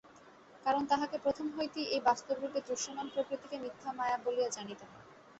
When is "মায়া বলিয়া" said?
3.93-4.49